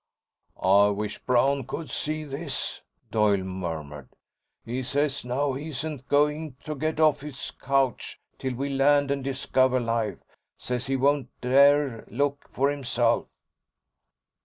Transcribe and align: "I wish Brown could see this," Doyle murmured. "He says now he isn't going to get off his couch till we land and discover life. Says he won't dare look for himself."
"I 0.59 0.87
wish 0.87 1.19
Brown 1.19 1.67
could 1.67 1.91
see 1.91 2.23
this," 2.23 2.81
Doyle 3.11 3.37
murmured. 3.37 4.09
"He 4.65 4.81
says 4.81 5.23
now 5.23 5.53
he 5.53 5.67
isn't 5.67 6.07
going 6.07 6.55
to 6.63 6.73
get 6.73 6.99
off 6.99 7.21
his 7.21 7.51
couch 7.51 8.19
till 8.39 8.55
we 8.55 8.69
land 8.69 9.11
and 9.11 9.23
discover 9.23 9.79
life. 9.79 10.17
Says 10.57 10.87
he 10.87 10.95
won't 10.95 11.29
dare 11.39 12.05
look 12.07 12.47
for 12.49 12.71
himself." 12.71 13.27